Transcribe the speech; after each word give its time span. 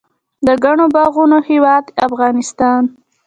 د 0.45 0.47
ګڼو 0.63 0.85
باغونو 0.95 1.37
هیواد 1.49 1.85
افغانستان. 2.07 2.81